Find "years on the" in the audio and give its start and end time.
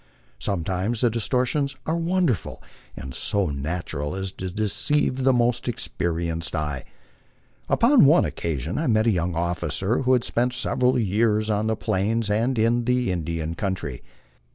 10.97-11.75